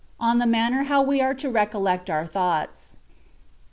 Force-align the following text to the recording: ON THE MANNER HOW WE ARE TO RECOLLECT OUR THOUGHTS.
ON 0.19 0.39
THE 0.39 0.47
MANNER 0.47 0.85
HOW 0.85 1.03
WE 1.03 1.21
ARE 1.21 1.35
TO 1.35 1.51
RECOLLECT 1.51 2.09
OUR 2.09 2.25
THOUGHTS. 2.25 2.97